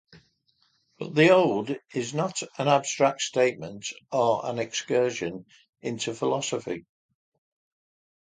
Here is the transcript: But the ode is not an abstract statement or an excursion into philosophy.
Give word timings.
But 0.97 1.13
the 1.13 1.29
ode 1.29 1.79
is 1.93 2.11
not 2.11 2.41
an 2.57 2.67
abstract 2.67 3.21
statement 3.21 3.85
or 4.11 4.43
an 4.47 4.57
excursion 4.57 5.45
into 5.79 6.15
philosophy. 6.15 6.87